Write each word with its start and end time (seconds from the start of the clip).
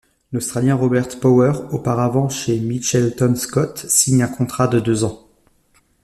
L'Australien 0.31 0.73
Robert 0.73 1.19
Power, 1.19 1.51
auparavant 1.71 2.27
chez 2.27 2.59
Mitchelton-Scott, 2.59 3.85
signe 3.87 4.23
un 4.23 4.27
contrat 4.29 4.67
de 4.67 4.79
deux 4.79 5.03
ans. 5.03 5.27